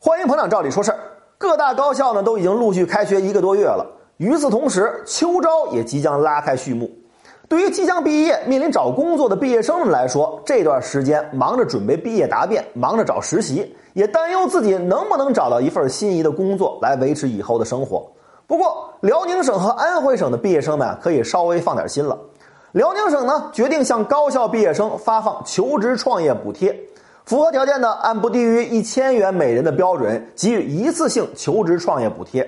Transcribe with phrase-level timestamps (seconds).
[0.00, 0.98] 欢迎捧场，照理说事儿。
[1.38, 3.84] 各大高校呢都已经陆续开学一个多月了，
[4.18, 6.88] 与此同时，秋招也即将拉开序幕。
[7.48, 18.08] 对于即将毕业、面临找工作的毕业生们来说，这段时间忙着准备毕业答辩，忙着找实习，也担忧自己能不能找到一份心仪的工作来维持以后的生活。
[18.46, 22.16] 不过，辽宁省和安徽省的毕业生们可以稍微放点心了。
[22.70, 26.72] 辽宁省呢决定向高校毕业生发放求职创业补贴。
[27.28, 32.42] 符合条件的，按不低于一千元每人的标准给予一次性求职创业补贴。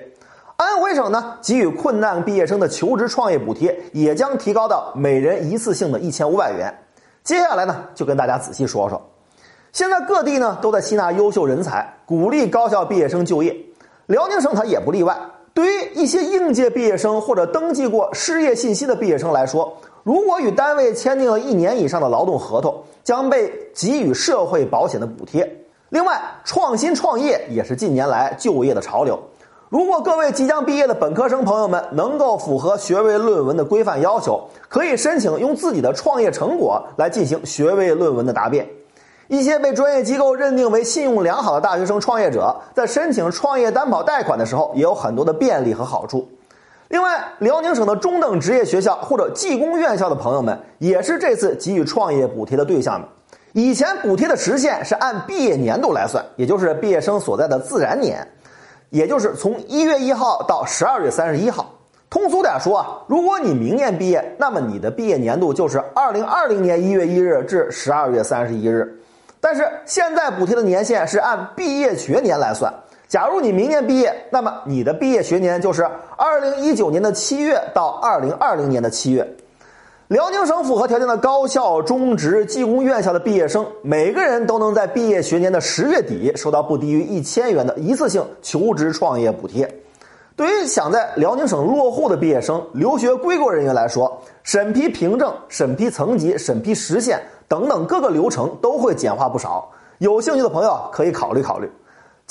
[0.55, 6.75] 安徽省呢，给予困难毕业生的求职创业补贴也将提高到每人一次性的一千五百元。
[7.23, 8.99] 接下来呢，就跟大家仔细说说。
[9.71, 13.55] 现在各地呢都在吸纳优秀人才，鼓励高校毕业生就业。
[14.07, 15.15] 辽宁省它也不例外。
[15.53, 25.47] 对于一些应届毕业生或者登记过失业信息的毕业生来说，如果与单位签订了一年以上的劳动合同，将被给予社会保险的补贴。
[25.89, 29.19] 另外，创新创业也是近年来就业的潮流。
[29.69, 38.67] 如果各位即将毕业的本科生朋友们能够符合学位论文的规范要求，可以申请用自己的创业成果来进行学位论文的答辩。
[39.27, 46.27] 一些被专业机构认定为信用良好的大学生创业者，在申请创业担保贷款的时候，也有很多的便利和好处。
[46.91, 53.01] 另外，辽宁省的中等职业学校或者技工院校的朋友们，也是这次给予创业补贴的对象。
[53.53, 58.27] 以前补贴的时限是按毕业年度来算，也就是毕业生所在的自然年，
[58.89, 61.73] 也就是从一月一号到十二月三十一号。
[62.09, 68.99] 通俗点说啊，如果你明年毕业，那么你的毕业年度就是二零二零年一月一日至十二月三十一日。
[69.39, 72.73] 但是现在补贴的年限是按毕业学年来算。
[73.11, 79.35] 假如你明年毕业，那么你的毕业学年就是二零一九年的七月到二零二零年的七月。
[80.07, 89.69] 辽宁省符合条件的高校、中职、技工院校的毕业生，每个人都能在毕业学年的十月底收到不低于一千元的一次性求职创业补贴。
[90.37, 99.69] 对于想在辽宁省落户的毕业生、留学归国人员来说，审批凭证、审批层级、审批时限等等各个流程都会简化不少。
[99.97, 101.69] 有兴趣的朋友可以考虑考虑。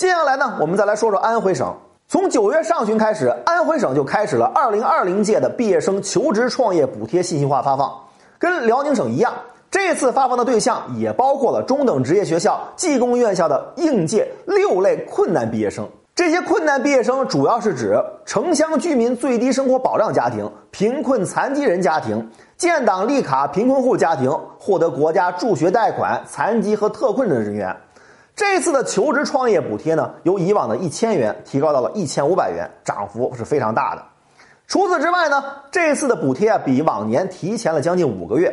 [0.01, 1.77] 接下来呢，我们再来说说安徽省。
[2.09, 7.93] 从九月上旬开始，安徽省就开始了二零二零届的毕业生求职创业补贴信息化发放。
[8.39, 9.31] 跟辽宁省一样，
[9.71, 15.87] 这次发放的对象也包括了中等职业学校、技工院校的应届六类困难毕业生。
[16.15, 27.77] 这些困难毕业生主要是指城乡居民最低生活保障家庭、贫困残疾人家庭、建档立卡贫困户家庭、获得国家助学贷款残疾和特困的人员。
[28.41, 34.03] 这次的求职创业补贴呢，由以往的一千元提高到了一千五百元，涨幅是非常大的。
[34.67, 38.51] 除此之外呢，这次的补贴啊比往年提前了将近五个月。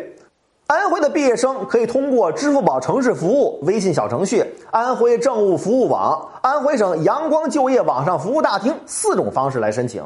[0.67, 10.03] 安徽的毕业生可以通过支付宝城市服务、微信小程序、安徽政务服务网、安徽省阳光就业网上服务大厅四种方式来申请，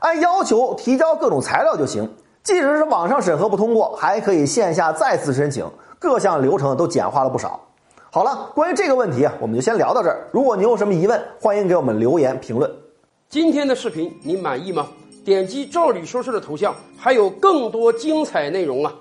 [0.00, 2.06] 按要求提交各种材料就行。
[2.42, 5.66] 即使是网上审核不通过，还可以线下再次申请，
[5.98, 7.58] 各项流程都简化了不少。
[8.10, 10.26] 好了，关于这个问题啊，我们就先聊到这儿。
[10.32, 12.70] 如果您有什么疑问，欢迎给我们留言评论。
[13.28, 14.86] 今天的视频你满意吗？
[15.24, 18.94] 点击赵理说事的头像，还有更多精彩内容啊！